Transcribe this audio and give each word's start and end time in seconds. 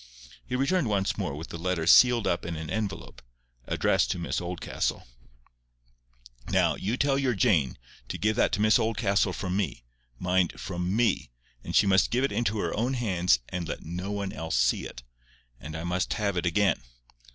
He 0.47 0.55
returned 0.55 0.87
once 0.89 1.15
more 1.15 1.35
with 1.35 1.49
the 1.49 1.59
letter 1.59 1.85
sealed 1.85 2.25
up 2.25 2.43
in 2.43 2.55
an 2.55 2.71
envelope, 2.71 3.21
addressed 3.67 4.09
to 4.09 4.17
Miss 4.17 4.41
Oldcastle. 4.41 5.05
"Now, 6.49 6.73
you 6.73 6.97
tell 6.97 7.19
your 7.19 7.35
Jane 7.35 7.77
to 8.07 8.17
give 8.17 8.35
that 8.35 8.51
to 8.53 8.61
Miss 8.61 8.79
Oldcastle 8.79 9.31
from 9.31 9.55
me—mind, 9.55 10.59
from 10.59 10.95
ME; 10.95 11.29
and 11.63 11.75
she 11.75 11.85
must 11.85 12.09
give 12.09 12.23
it 12.23 12.31
into 12.31 12.57
her 12.57 12.75
own 12.75 12.95
hands, 12.95 13.41
and 13.49 13.67
let 13.67 13.83
no 13.83 14.11
one 14.11 14.33
else 14.33 14.55
see 14.55 14.85
it. 14.87 15.03
And 15.59 15.75
I 15.77 15.83
must 15.83 16.13
have 16.13 16.35
it 16.35 16.47
again. 16.47 16.81